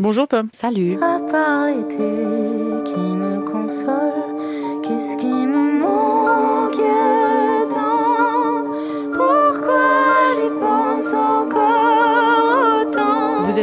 Bonjour 0.00 0.26
Pomme. 0.26 0.48
Salut. 0.52 0.96
À 1.00 1.20
part 1.20 1.66
l'été 1.66 2.82
qui 2.84 2.98
me 2.98 3.42
console, 3.42 4.82
qu'est-ce 4.82 5.16
qui 5.18 5.28
me 5.28 5.78
manque 5.78 6.74
tant 7.70 8.64
Pourquoi 9.12 10.34
j'y 10.34 10.50
pense 10.58 11.14
encore? 11.14 11.83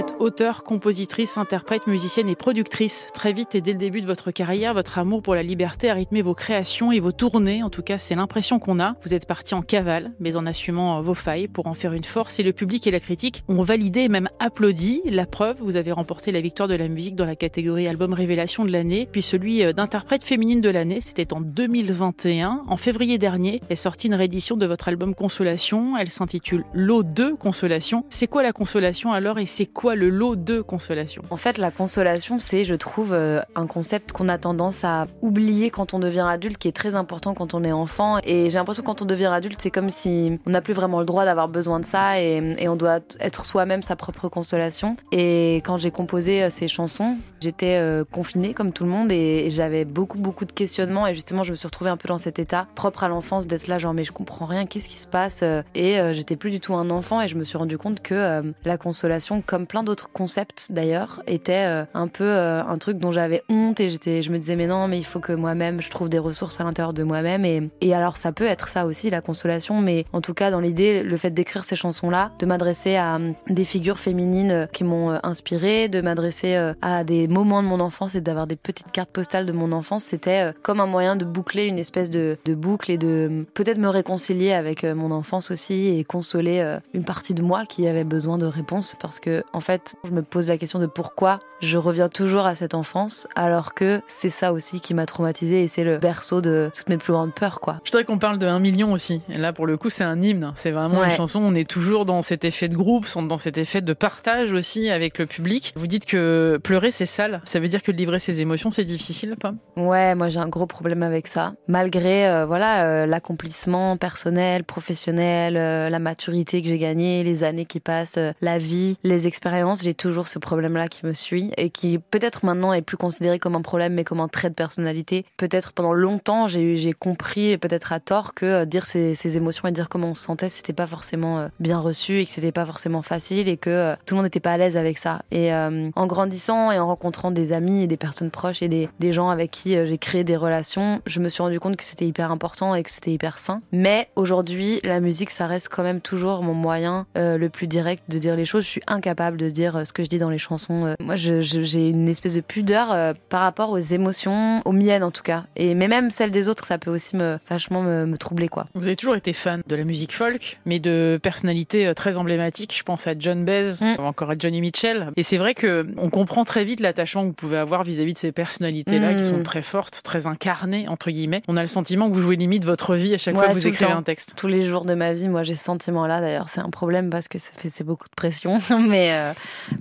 Êtes 0.02 0.16
auteur, 0.18 0.64
compositrice, 0.64 1.38
interprète, 1.38 1.86
musicienne 1.86 2.28
et 2.28 2.36
productrice. 2.36 3.06
Très 3.14 3.34
vite 3.34 3.54
et 3.54 3.62
dès 3.62 3.74
le 3.74 3.78
début 3.78 4.02
de 4.02 4.08
votre 4.08 4.32
carrière, 4.32 4.74
votre 4.74 4.98
amour 4.98 5.22
pour 5.22 5.36
la 5.36 5.44
liberté 5.44 5.92
a 5.92 5.94
rythmé 5.94 6.24
vos 6.24 6.34
créations 6.34 6.92
et 6.92 7.00
vos 7.00 7.12
tournées. 7.12 7.62
En 7.62 7.70
tout 7.70 7.84
cas, 7.84 8.00
c'est 8.00 8.16
l'impression 8.16 8.58
qu'on 8.58 8.80
a. 8.80 8.96
Vous 9.04 9.14
êtes 9.14 9.28
parti 9.28 9.54
en 9.54 9.62
cavale, 9.62 10.12
mais 10.20 10.36
en 10.36 10.48
assumant 10.48 11.02
vos 11.02 11.14
failles 11.14 11.48
pour 11.48 11.68
en 11.68 11.76
faire 11.76 11.94
une 11.94 12.04
force. 12.04 12.40
Et 12.40 12.44
le 12.44 12.52
public 12.52 12.88
et 12.88 12.92
la 12.92 13.00
critique 13.00 13.44
ont 13.48 13.62
validé 13.62 14.02
et 14.02 14.10
même 14.10 14.28
applaudi. 14.40 15.04
La 15.06 15.28
preuve, 15.28 15.58
vous 15.60 15.76
avez 15.76 15.92
remporté 15.92 16.32
la 16.32 16.42
victoire 16.42 16.68
de 16.68 16.76
la 16.76 16.88
musique 16.88 17.16
dans 17.16 17.26
la 17.26 17.36
catégorie 17.36 17.88
album 17.88 18.14
révélation 18.14 18.66
de 18.66 18.72
l'année, 18.72 19.08
puis 19.12 19.22
celui 19.22 19.72
d'interprète 19.76 20.24
féminine 20.24 20.62
de 20.62 20.70
l'année. 20.70 21.02
C'était 21.02 21.32
en 21.32 21.42
2021. 21.42 22.64
En 22.68 22.78
février 22.78 23.20
dernier 23.20 23.62
est 23.70 23.76
sortie 23.76 24.08
une 24.08 24.16
réédition 24.16 24.58
de 24.58 24.66
votre 24.66 24.88
album 24.88 25.14
Consolation. 25.14 25.96
Elle 25.96 26.10
s'intitule 26.10 26.66
L'eau 26.74 27.04
de 27.04 27.34
Consolation. 27.34 28.04
C'est 28.10 28.28
quoi 28.28 28.42
la 28.42 28.52
consolation 28.52 29.12
alors 29.12 29.38
et 29.38 29.46
c'est 29.46 29.68
quoi 29.68 29.91
le 29.96 30.10
lot 30.10 30.36
de 30.36 30.62
consolation? 30.62 31.24
En 31.30 31.38
fait, 31.38 31.58
la 31.58 31.72
consolation, 31.72 32.40
c'est, 32.40 32.66
je 32.66 32.76
trouve, 32.76 33.14
euh, 33.14 33.42
un 33.56 33.68
concept 33.68 34.12
qu'on 34.12 34.30
a 34.30 34.38
tendance 34.38 34.84
à 34.84 35.08
oublier 35.22 35.70
quand 35.70 35.94
on 35.94 36.00
devient 36.00 36.26
adulte, 36.28 36.58
qui 36.58 36.68
est 36.68 36.76
très 36.76 36.96
important 36.96 37.34
quand 37.34 37.54
on 37.54 37.64
est 37.64 37.72
enfant. 37.72 38.20
Et 38.24 38.50
j'ai 38.50 38.58
l'impression 38.58 38.84
que 38.84 38.88
quand 38.88 39.02
on 39.02 39.06
devient 39.06 39.32
adulte, 39.34 39.60
c'est 39.62 39.72
comme 39.72 39.90
si 39.90 40.40
on 40.46 40.52
n'a 40.52 40.62
plus 40.62 40.74
vraiment 40.74 41.00
le 41.00 41.06
droit 41.06 41.26
d'avoir 41.26 41.48
besoin 41.48 41.80
de 41.80 41.86
ça 41.86 42.20
et, 42.20 42.68
on 42.72 42.76
doit 42.78 43.00
être 43.20 43.44
soi-même 43.44 43.84
sa 43.84 43.98
propre 43.98 44.30
consolation. 44.30 44.96
Et 45.12 45.56
quand 45.66 45.78
j'ai 45.78 45.92
composé 45.92 46.44
euh, 46.44 46.50
ces 46.50 46.70
chansons, 46.70 47.18
j'étais 47.42 47.76
euh, 47.78 48.06
confinée 48.10 48.54
comme 48.54 48.72
tout 48.72 48.86
le 48.86 48.90
monde 48.90 49.12
et, 49.12 49.50
j'avais 49.52 49.84
beaucoup, 49.84 50.18
beaucoup 50.18 50.46
de 50.46 50.54
questionnements. 50.54 51.08
Et 51.08 51.14
justement, 51.14 51.44
je 51.44 51.52
me 51.52 51.56
suis 51.56 51.68
retrouvée 51.68 51.90
un 51.90 51.98
peu 51.98 52.08
dans 52.08 52.18
cet 52.18 52.40
état 52.40 52.68
propre 52.76 53.04
à 53.04 53.10
l'enfance 53.10 53.48
d'être 53.48 53.68
là, 53.68 53.78
genre, 53.78 53.94
mais 53.94 54.06
je 54.06 54.14
comprends 54.14 54.46
rien, 54.46 54.66
qu'est-ce 54.66 54.88
qui 54.88 54.98
se 54.98 55.08
passe? 55.08 55.44
Et 55.76 56.00
j'étais 56.14 56.38
plus 56.38 56.52
du 56.52 56.60
tout 56.60 56.76
un 56.76 56.90
enfant 56.90 57.22
et 57.22 57.28
je 57.28 57.36
me 57.36 57.44
suis 57.44 57.58
rendu 57.58 57.78
compte 57.78 58.02
que 58.02 58.54
la 58.64 58.78
consolation, 58.78 59.42
comme 59.46 59.68
plein 59.68 59.81
d'autres 59.84 60.10
concepts 60.12 60.68
d'ailleurs, 60.70 61.22
était 61.28 61.66
euh, 61.66 61.86
un 61.94 62.08
peu 62.08 62.24
euh, 62.24 62.64
un 62.64 62.78
truc 62.78 62.98
dont 62.98 63.12
j'avais 63.12 63.44
honte 63.50 63.80
et 63.80 63.90
j'étais, 63.90 64.22
je 64.22 64.32
me 64.32 64.38
disais 64.38 64.56
mais 64.56 64.68
non, 64.68 64.88
mais 64.88 64.98
il 64.98 65.06
faut 65.06 65.20
que 65.20 65.34
moi-même 65.34 65.82
je 65.82 65.90
trouve 65.90 66.10
des 66.10 66.20
ressources 66.20 66.60
à 66.60 66.64
l'intérieur 66.64 66.94
de 66.94 67.04
moi-même 67.04 67.46
et, 67.46 67.70
et 67.82 67.94
alors 67.94 68.18
ça 68.18 68.32
peut 68.32 68.46
être 68.46 68.68
ça 68.68 68.86
aussi 68.86 69.10
la 69.10 69.22
consolation, 69.22 69.82
mais 69.82 70.06
en 70.14 70.22
tout 70.22 70.34
cas 70.34 70.52
dans 70.52 70.60
l'idée, 70.60 71.04
le 71.04 71.18
fait 71.18 71.32
d'écrire 71.32 71.66
ces 71.66 71.76
chansons-là, 71.76 72.32
de 72.40 72.46
m'adresser 72.46 72.96
à 72.96 73.18
euh, 73.18 73.32
des 73.50 73.66
figures 73.66 74.00
féminines 74.00 74.68
qui 74.72 74.84
m'ont 74.84 75.20
inspirée, 75.24 75.90
de 75.90 76.02
m'adresser 76.02 76.56
à 76.82 77.04
des 77.04 77.28
moments 77.28 77.62
de 77.62 77.68
mon 77.68 77.80
enfance 77.80 78.16
et 78.16 78.22
d'avoir 78.22 78.48
des 78.48 78.56
petites 78.56 78.92
cartes 78.92 79.10
postales 79.10 79.46
de 79.46 79.52
mon 79.52 79.72
enfance, 79.72 80.04
c'était 80.04 80.54
comme 80.62 80.80
un 80.80 80.86
moyen 80.86 81.16
de 81.16 81.26
boucler 81.26 81.68
une 81.68 81.80
espèce 81.80 82.10
de, 82.10 82.38
de 82.46 82.56
boucle 82.56 82.92
et 82.92 82.98
de 82.98 83.46
peut-être 83.54 83.78
me 83.78 83.90
réconcilier 83.90 84.54
avec 84.54 84.84
mon 84.84 85.12
enfance 85.12 85.52
aussi 85.52 85.88
et 85.88 86.04
consoler 86.04 86.78
une 86.94 87.04
partie 87.04 87.34
de 87.34 87.42
moi 87.42 87.66
qui 87.66 87.88
avait 87.88 88.04
besoin 88.04 88.38
de 88.38 88.46
réponses 88.46 88.96
parce 89.00 89.20
que 89.20 89.44
en 89.54 89.61
fait 89.62 89.96
je 90.04 90.12
me 90.12 90.22
pose 90.22 90.48
la 90.48 90.58
question 90.58 90.80
de 90.80 90.86
pourquoi 90.88 91.40
je 91.62 91.78
reviens 91.78 92.10
toujours 92.10 92.46
à 92.46 92.56
cette 92.56 92.74
enfance 92.74 93.28
alors 93.36 93.74
que 93.74 94.02
c'est 94.08 94.30
ça 94.32 94.52
aussi 94.52 94.80
qui 94.80 94.94
m'a 94.94 95.06
traumatisée 95.06 95.64
et 95.64 95.68
c'est 95.68 95.84
le 95.84 95.98
berceau 96.00 96.42
de 96.42 96.70
toutes 96.76 96.90
mes 96.90 96.98
plus 96.98 97.14
grandes 97.14 97.34
peurs 97.34 97.60
quoi. 97.60 97.80
Je 97.86 97.92
dirais 97.92 98.04
qu'on 98.04 98.18
parle 98.18 98.38
de 98.40 98.48
1 98.48 98.60
million 98.60 98.92
aussi. 98.94 99.22
Et 99.30 99.38
là, 99.38 99.54
pour 99.54 99.68
le 99.68 99.78
coup, 99.78 99.90
c'est 99.92 100.04
un 100.04 100.20
hymne. 100.22 100.52
C'est 100.56 100.72
vraiment 100.72 101.00
Ouais. 101.02 101.06
une 101.06 101.12
chanson. 101.12 101.40
On 101.40 101.54
est 101.54 101.70
toujours 101.70 102.06
dans 102.06 102.22
cet 102.24 102.46
effet 102.46 102.68
de 102.68 102.76
groupe, 102.76 103.06
dans 103.28 103.38
cet 103.38 103.58
effet 103.60 103.82
de 103.82 103.94
partage 103.94 104.52
aussi 104.54 104.90
avec 104.90 105.20
le 105.20 105.26
public. 105.28 105.74
Vous 105.76 105.86
dites 105.88 106.06
que 106.06 106.60
pleurer, 106.64 106.90
c'est 106.92 107.06
sale. 107.06 107.42
Ça 107.44 107.60
veut 107.60 107.68
dire 107.68 107.84
que 107.84 107.92
livrer 107.92 108.18
ses 108.20 108.42
émotions, 108.42 108.72
c'est 108.72 108.84
difficile, 108.86 109.36
pas? 109.40 109.54
Ouais, 109.78 110.16
moi 110.16 110.30
j'ai 110.30 110.40
un 110.40 110.48
gros 110.50 110.66
problème 110.66 111.04
avec 111.04 111.28
ça. 111.28 111.54
Malgré 111.68 112.28
euh, 112.28 112.46
voilà 112.48 112.86
euh, 112.86 113.06
l'accomplissement 113.06 113.98
personnel, 113.98 114.64
professionnel, 114.64 115.58
euh, 115.58 115.90
la 115.90 116.00
maturité 116.00 116.62
que 116.62 116.68
j'ai 116.68 116.78
gagnée, 116.80 117.24
les 117.24 117.44
années 117.44 117.66
qui 117.66 117.80
passent, 117.80 118.20
la 118.42 118.58
vie, 118.58 118.98
les 119.04 119.28
expériences, 119.28 119.51
j'ai 119.82 119.94
toujours 119.94 120.28
ce 120.28 120.40
problème-là 120.40 120.88
qui 120.88 121.06
me 121.06 121.14
suit 121.14 121.52
et 121.58 121.70
qui 121.70 122.00
peut-être 122.00 122.46
maintenant 122.46 122.74
est 122.74 122.82
plus 122.82 122.98
considéré 122.98 123.40
comme 123.40 123.56
un 123.56 123.62
problème 123.62 123.94
mais 123.94 124.04
comme 124.04 124.20
un 124.20 124.28
trait 124.28 124.50
de 124.50 124.56
personnalité. 124.56 125.26
Peut-être 125.38 125.74
pendant 125.74 125.94
longtemps 125.94 126.48
j'ai 126.48 126.94
compris 126.94 127.58
peut-être 127.58 127.92
à 127.94 128.00
tort 128.00 128.34
que 128.34 128.46
euh, 128.46 128.66
dire 128.66 128.86
ses, 128.86 129.38
émotions 129.38 129.68
et 129.68 129.72
dire 129.72 129.90
comment 129.90 130.10
on 130.10 130.16
se 130.16 130.24
sentait 130.24 130.50
c'était 130.50 130.74
pas 130.74 130.88
forcément 130.88 131.40
euh, 131.40 131.48
bien 131.60 131.80
reçu 131.80 132.20
et 132.20 132.26
que 132.26 132.32
c'était 132.32 132.52
pas 132.52 132.66
forcément 132.66 133.02
facile 133.02 133.48
et 133.48 133.58
que 133.58 133.70
euh, 133.70 133.96
tout 134.06 134.14
le 134.14 134.18
monde 134.18 134.26
n'était 134.26 134.40
pas 134.40 134.52
à 134.52 134.58
l'aise 134.58 134.78
avec 134.78 134.98
ça. 134.98 135.22
Et 135.32 135.52
en 135.54 136.08
grandissant 136.08 136.72
et 136.72 136.80
en 136.80 136.88
rencontrant 136.88 137.32
des 137.32 137.54
amis 137.54 137.84
et 137.84 137.88
des 137.88 137.98
personnes 137.98 138.32
proches 138.32 138.62
et 138.62 138.68
des, 138.68 138.90
gens 139.12 139.30
avec 139.30 139.52
qui 139.52 139.72
j'ai 139.72 139.98
créé 139.98 140.24
des 140.24 140.38
relations, 140.38 141.02
je 141.06 141.20
me 141.20 141.28
suis 141.28 141.44
rendu 141.44 141.60
compte 141.60 141.76
que 141.76 141.84
c'était 141.84 142.06
hyper 142.06 142.32
important 142.32 142.76
et 142.76 142.84
que 142.84 142.90
c'était 142.90 143.12
hyper 143.12 143.38
sain. 143.38 143.62
Mais 143.72 144.10
aujourd'hui, 144.16 144.80
la 144.84 145.00
musique, 145.00 145.30
ça 145.30 145.48
reste 145.48 145.68
quand 145.70 145.84
même 145.84 146.00
toujours 146.00 146.44
mon 146.44 146.54
moyen 146.54 147.06
le 147.16 147.48
plus 147.48 147.68
direct 147.68 148.04
de 148.10 148.18
dire 148.18 148.36
les 148.36 148.46
choses. 148.46 148.64
Je 148.64 148.70
suis 148.70 148.82
incapable 148.88 149.38
de 149.42 149.50
dire 149.50 149.76
euh, 149.78 149.84
ce 149.86 149.94
que 149.94 150.04
je 150.04 150.10
dis 150.10 150.18
dans 150.18 150.30
les 150.30 150.38
chansons. 150.38 150.86
Euh, 150.86 150.94
moi, 151.00 151.16
j'ai 151.16 151.90
une 151.90 152.08
espèce 152.08 152.36
de 152.36 152.42
pudeur 152.42 152.92
euh, 152.92 153.14
par 153.30 153.42
rapport 153.42 153.72
aux 153.72 153.78
émotions, 153.78 154.60
aux 154.66 154.72
miennes 154.72 155.04
en 155.04 155.12
tout 155.12 155.24
cas. 155.24 155.44
Et 155.56 155.76
mais 155.76 155.88
même 155.88 156.12
celles 156.12 156.32
des 156.32 156.48
autres, 156.48 156.66
ça 156.66 156.78
peut 156.78 156.92
aussi 156.92 157.16
me 157.16 157.38
vachement 157.50 157.82
me, 157.82 158.06
me 158.06 158.18
troubler 158.18 158.48
quoi. 158.48 158.66
Vous 158.76 158.88
avez 158.88 158.96
toujours 158.96 159.16
été 159.16 159.34
fan 159.34 159.62
de 159.68 159.76
la 159.76 159.84
musique 159.84 160.14
folk, 160.14 160.60
mais 160.66 160.80
de 160.80 161.20
personnalités 161.22 161.94
très 161.96 162.18
emblématiques. 162.18 162.76
Je 162.78 162.84
pense 162.84 163.08
à 163.08 163.14
John 163.18 163.46
Baez 163.46 163.72
Mm. 163.82 163.96
ou 164.00 164.04
encore 164.04 164.30
à 164.32 164.34
Johnny 164.38 164.62
Mitchell. 164.62 165.08
Et 165.18 165.24
c'est 165.24 165.38
vrai 165.38 165.54
que 165.54 165.88
on 165.98 166.10
comprend 166.10 166.44
très 166.46 166.64
vite 166.66 166.80
l'attachement 166.82 167.24
que 167.24 167.28
vous 167.28 167.34
pouvez 167.34 167.58
avoir 167.58 167.84
vis-à-vis 167.84 168.14
de 168.14 168.18
ces 168.18 168.32
personnalités-là 168.32 169.14
Mm. 169.14 169.18
qui 169.18 169.24
sont 169.24 169.42
très 169.44 169.62
fortes, 169.62 170.02
très 170.04 170.28
incarnées, 170.28 170.88
entre 170.88 171.10
guillemets. 171.12 171.42
On 171.48 171.58
a 171.58 171.62
le 171.62 171.68
sentiment 171.68 172.10
que 172.10 172.14
vous 172.16 172.22
jouez 172.22 172.36
limite 172.36 172.64
votre 172.66 172.96
vie 172.96 173.14
à 173.14 173.18
chaque 173.18 173.36
Ouais, 173.36 173.40
fois 173.46 173.50
que 173.50 173.54
vous 173.54 173.68
écrivez 173.68 173.92
un 173.92 174.04
texte. 174.04 174.34
Tous 174.38 174.48
les 174.48 174.64
jours 174.64 174.86
de 174.86 174.94
ma 174.94 175.14
vie, 175.14 175.28
moi 175.30 175.44
j'ai 175.44 175.56
ce 175.56 175.64
sentiment-là. 175.64 176.22
D'ailleurs, 176.22 176.50
c'est 176.50 176.62
un 176.62 176.70
problème 176.70 177.10
parce 177.10 177.28
que 177.28 177.40
ça 177.40 177.50
fait 177.56 177.70
c'est 177.70 177.84
beaucoup 177.84 178.08
de 178.10 178.16
pression. 178.16 178.60
mais 178.88 179.12
euh, 179.14 179.31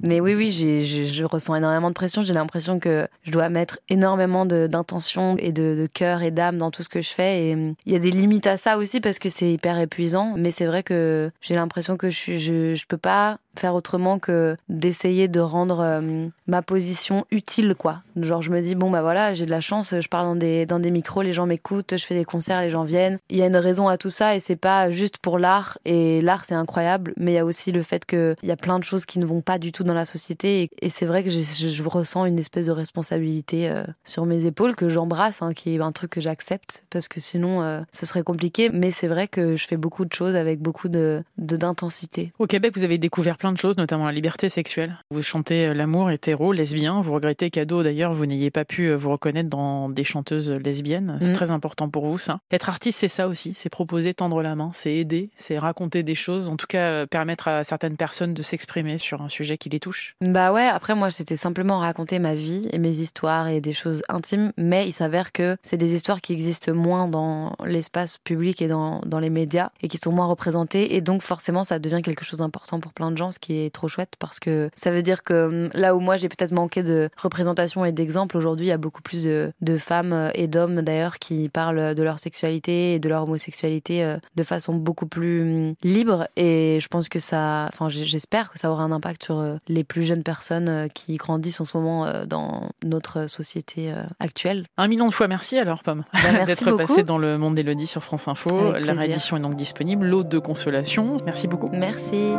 mais 0.02 0.20
oui, 0.20 0.34
oui, 0.34 0.52
je 0.52 1.24
ressens 1.24 1.54
énormément 1.54 1.88
de 1.88 1.94
pression. 1.94 2.22
J'ai 2.22 2.34
l'impression 2.34 2.78
que 2.78 3.08
je 3.22 3.30
dois 3.30 3.48
mettre 3.48 3.78
énormément 3.88 4.46
d'intention 4.46 5.36
et 5.38 5.52
de, 5.52 5.88
cœur 5.92 6.22
et 6.22 6.30
d'âme 6.30 6.58
dans 6.58 6.70
tout 6.70 6.82
ce 6.82 6.88
que 6.88 7.00
je 7.00 7.10
fais. 7.10 7.46
Et 7.46 7.54
euh, 7.54 7.72
il 7.86 7.92
y 7.92 7.96
a 7.96 7.98
des 7.98 8.10
limites 8.10 8.46
à 8.46 8.56
ça 8.56 8.78
aussi 8.78 9.00
parce 9.00 9.18
que 9.18 9.28
c'est 9.28 9.52
hyper 9.52 9.78
épuisant. 9.78 10.34
Mais 10.36 10.50
c'est 10.50 10.66
vrai 10.66 10.82
que 10.82 11.30
j'ai 11.40 11.54
l'impression 11.54 11.96
que 11.96 12.10
je 12.10 12.38
je, 12.38 12.74
je 12.74 12.86
peux 12.86 12.96
pas 12.96 13.38
faire 13.56 13.74
autrement 13.74 14.18
que 14.18 14.56
d'essayer 14.68 15.28
de 15.28 15.40
rendre 15.40 15.80
euh, 15.80 16.26
ma 16.46 16.62
position 16.62 17.24
utile 17.30 17.74
quoi. 17.76 18.02
Genre 18.16 18.42
je 18.42 18.50
me 18.50 18.60
dis 18.60 18.74
bon 18.74 18.90
bah 18.90 19.02
voilà, 19.02 19.34
j'ai 19.34 19.46
de 19.46 19.50
la 19.50 19.60
chance, 19.60 19.94
je 19.98 20.08
parle 20.08 20.26
dans 20.26 20.36
des 20.36 20.66
dans 20.66 20.78
des 20.78 20.90
micros, 20.90 21.22
les 21.22 21.32
gens 21.32 21.46
m'écoutent, 21.46 21.96
je 21.96 22.04
fais 22.04 22.14
des 22.14 22.24
concerts, 22.24 22.60
les 22.60 22.70
gens 22.70 22.84
viennent. 22.84 23.18
Il 23.28 23.36
y 23.36 23.42
a 23.42 23.46
une 23.46 23.56
raison 23.56 23.88
à 23.88 23.98
tout 23.98 24.10
ça 24.10 24.36
et 24.36 24.40
c'est 24.40 24.56
pas 24.56 24.90
juste 24.90 25.18
pour 25.18 25.38
l'art 25.38 25.78
et 25.84 26.20
l'art 26.22 26.44
c'est 26.44 26.54
incroyable, 26.54 27.12
mais 27.16 27.32
il 27.32 27.34
y 27.36 27.38
a 27.38 27.44
aussi 27.44 27.72
le 27.72 27.82
fait 27.82 28.04
que 28.04 28.36
il 28.42 28.48
y 28.48 28.52
a 28.52 28.56
plein 28.56 28.78
de 28.78 28.84
choses 28.84 29.06
qui 29.06 29.18
ne 29.18 29.26
vont 29.26 29.40
pas 29.40 29.58
du 29.58 29.72
tout 29.72 29.84
dans 29.84 29.94
la 29.94 30.04
société 30.04 30.70
et, 30.80 30.90
c'est 30.90 31.06
vrai 31.06 31.22
que 31.22 31.30
je, 31.30 31.82
ressens 31.84 32.26
une 32.26 32.38
espèce 32.38 32.66
de 32.66 32.72
responsabilité 32.72 33.68
euh, 33.70 33.84
sur 34.04 34.26
mes 34.26 34.44
épaules 34.44 34.74
que 34.76 34.88
j'embrasse 34.88 35.40
hein, 35.40 35.54
qui 35.54 35.74
est 35.74 35.80
un 35.80 35.92
truc 35.92 36.10
que 36.10 36.20
j'accepte 36.20 36.84
parce 36.90 37.08
que 37.08 37.20
sinon 37.20 37.62
euh, 37.62 37.80
ce 37.92 38.06
serait 38.06 38.22
compliqué, 38.22 38.70
mais 38.72 38.90
c'est 38.90 39.08
vrai 39.08 39.28
que 39.28 39.56
je 39.56 39.66
fais 39.66 39.76
beaucoup 39.76 40.04
de 40.04 40.12
choses 40.12 40.36
avec 40.36 40.60
beaucoup 40.60 40.88
de- 40.88 41.22
d'intensité. 41.38 42.32
Au 42.38 42.46
Québec, 42.46 42.72
vous 42.76 42.84
avez 42.84 42.98
découvert 42.98 43.38
plein 43.40 43.52
de 43.52 43.58
choses, 43.58 43.76
notamment 43.78 44.04
la 44.06 44.12
liberté 44.12 44.48
sexuelle. 44.50 44.96
Vous 45.10 45.22
chantez 45.22 45.66
euh, 45.66 45.74
l'amour 45.74 46.10
hétéro, 46.10 46.52
lesbien. 46.52 47.00
Vous 47.00 47.14
regrettez 47.14 47.50
qu'ado, 47.50 47.82
d'ailleurs, 47.82 48.12
vous 48.12 48.26
n'ayez 48.26 48.50
pas 48.50 48.64
pu 48.64 48.82
euh, 48.84 48.96
vous 48.96 49.10
reconnaître 49.10 49.48
dans 49.48 49.88
des 49.88 50.04
chanteuses 50.04 50.50
lesbiennes. 50.50 51.18
C'est 51.20 51.30
Mm. 51.30 51.34
très 51.34 51.50
important 51.50 51.88
pour 51.88 52.06
vous, 52.06 52.18
ça. 52.18 52.40
Être 52.52 52.68
artiste, 52.68 52.98
c'est 53.00 53.08
ça 53.08 53.26
aussi. 53.28 53.52
C'est 53.54 53.70
proposer, 53.70 54.12
tendre 54.14 54.42
la 54.42 54.54
main, 54.54 54.70
c'est 54.74 54.94
aider, 54.94 55.30
c'est 55.36 55.58
raconter 55.58 56.02
des 56.02 56.14
choses, 56.14 56.48
en 56.48 56.56
tout 56.56 56.66
cas 56.68 56.78
euh, 56.90 57.06
permettre 57.06 57.48
à 57.48 57.64
certaines 57.64 57.96
personnes 57.96 58.34
de 58.34 58.42
s'exprimer 58.42 58.98
sur 58.98 59.22
un 59.22 59.28
sujet 59.30 59.56
qui 59.56 59.70
les 59.70 59.80
touche. 59.80 60.14
Bah 60.20 60.52
ouais, 60.52 60.66
après 60.66 60.94
moi 60.94 61.10
c'était 61.10 61.36
simplement 61.36 61.78
raconter 61.78 62.18
ma 62.18 62.34
vie 62.34 62.68
et 62.72 62.78
mes 62.78 62.98
histoires 62.98 63.48
et 63.48 63.60
des 63.62 63.72
choses 63.72 64.02
intimes, 64.10 64.52
mais 64.58 64.86
il 64.86 64.92
s'avère 64.92 65.32
que 65.32 65.56
c'est 65.62 65.78
des 65.78 65.94
histoires 65.94 66.20
qui 66.20 66.34
existent 66.34 66.74
moins 66.74 67.08
dans 67.08 67.54
l'espace 67.64 68.18
public 68.18 68.60
et 68.60 68.68
dans, 68.68 69.00
dans 69.06 69.18
les 69.18 69.30
médias 69.30 69.70
et 69.82 69.88
qui 69.88 69.96
sont 69.98 70.12
moins 70.12 70.26
représentées 70.26 70.94
et 70.94 71.00
donc 71.00 71.22
forcément 71.22 71.64
ça 71.64 71.78
devient 71.78 72.02
quelque 72.02 72.24
chose 72.24 72.40
d'important 72.40 72.80
pour 72.80 72.92
plein 72.92 73.10
de 73.10 73.16
gens, 73.16 73.29
ce 73.30 73.38
qui 73.38 73.64
est 73.64 73.70
trop 73.74 73.88
chouette 73.88 74.14
parce 74.18 74.40
que 74.40 74.70
ça 74.76 74.90
veut 74.90 75.02
dire 75.02 75.22
que 75.22 75.46
hum, 75.66 75.70
là 75.74 75.94
où 75.94 76.00
moi 76.00 76.16
j'ai 76.16 76.28
peut-être 76.28 76.52
manqué 76.52 76.82
de 76.82 77.08
représentation 77.16 77.84
et 77.84 77.92
d'exemples, 77.92 78.36
aujourd'hui 78.36 78.66
il 78.66 78.70
y 78.70 78.72
a 78.72 78.78
beaucoup 78.78 79.02
plus 79.02 79.24
de, 79.24 79.52
de 79.60 79.78
femmes 79.78 80.12
euh, 80.12 80.30
et 80.34 80.46
d'hommes 80.46 80.82
d'ailleurs 80.82 81.18
qui 81.18 81.48
parlent 81.48 81.94
de 81.94 82.02
leur 82.02 82.18
sexualité 82.18 82.94
et 82.94 82.98
de 82.98 83.08
leur 83.08 83.24
homosexualité 83.24 84.04
euh, 84.04 84.16
de 84.36 84.42
façon 84.42 84.74
beaucoup 84.74 85.06
plus 85.06 85.42
hum, 85.42 85.74
libre 85.82 86.28
et 86.36 86.78
je 86.80 86.88
pense 86.88 87.08
que 87.08 87.18
ça, 87.18 87.68
enfin 87.72 87.88
j'espère 87.88 88.52
que 88.52 88.58
ça 88.58 88.70
aura 88.70 88.82
un 88.82 88.92
impact 88.92 89.24
sur 89.24 89.38
euh, 89.38 89.56
les 89.68 89.84
plus 89.84 90.04
jeunes 90.04 90.22
personnes 90.22 90.88
qui 90.94 91.16
grandissent 91.16 91.60
en 91.60 91.64
ce 91.64 91.76
moment 91.76 92.06
dans 92.26 92.70
notre 92.84 93.28
société 93.28 93.92
actuelle. 94.18 94.66
Un 94.76 94.88
million 94.88 95.06
de 95.08 95.12
fois 95.12 95.28
merci 95.28 95.58
alors, 95.58 95.82
Pomme, 95.82 96.04
merci 96.14 96.46
d'être 96.46 96.64
beaucoup. 96.64 96.76
passé 96.78 97.02
dans 97.02 97.18
le 97.18 97.38
monde 97.38 97.54
d'Elodie 97.54 97.86
sur 97.86 98.02
France 98.02 98.28
Info. 98.28 98.48
Avec 98.50 98.72
La 98.86 98.92
plaisir. 98.92 98.98
réédition 98.98 99.36
est 99.36 99.40
donc 99.40 99.54
disponible. 99.56 100.06
L'autre 100.06 100.28
de 100.28 100.38
consolation. 100.38 101.18
Merci 101.24 101.48
beaucoup. 101.48 101.68
Merci. 101.72 102.32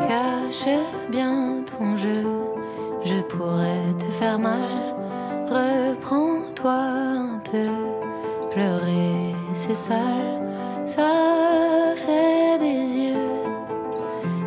Bien 1.09 1.63
ton 1.71 1.95
jeu, 1.95 2.23
je 3.03 3.21
pourrais 3.21 3.93
te 3.99 4.05
faire 4.05 4.39
mal. 4.39 4.95
Reprends-toi 5.47 6.71
un 6.71 7.39
peu, 7.49 7.67
pleurer 8.51 9.35
c'est 9.53 9.75
sale, 9.75 10.41
ça 10.85 11.11
fait 11.95 12.57
des 12.59 12.97
yeux 12.97 13.31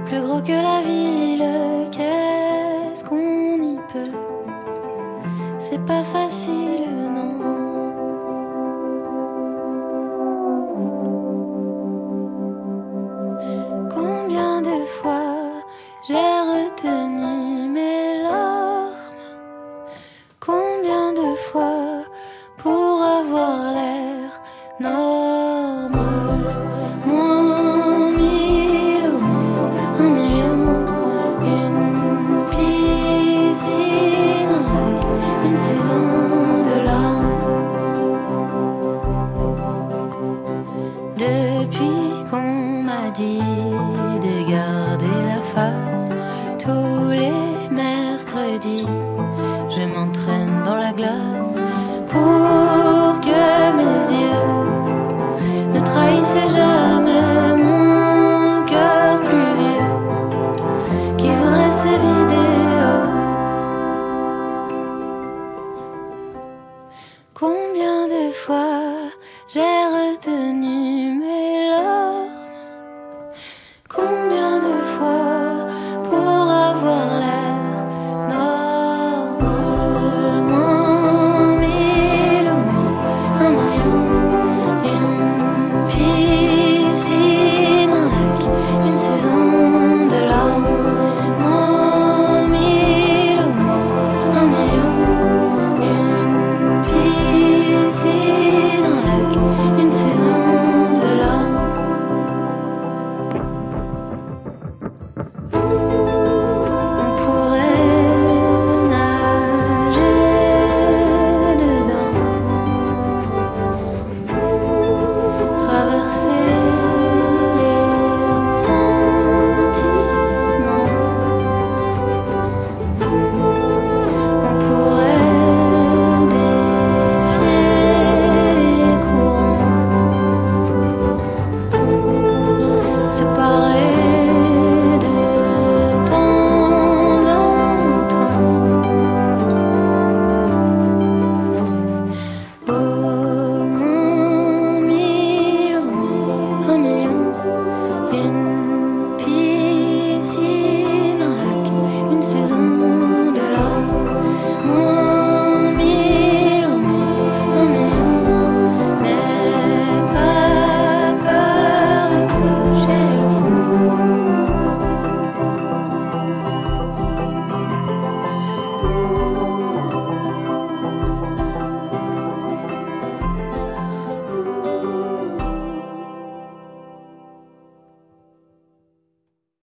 plus 0.05 0.21
gros 0.21 0.41
que 0.41 0.53
la 0.53 0.81
ville. 0.83 1.45
Qu'est-ce 1.91 3.05
qu'on 3.05 3.57
y 3.63 3.77
peut? 3.93 4.17
C'est 5.59 5.85
pas 5.85 6.05
facile 6.05 7.04
地。 43.15 43.74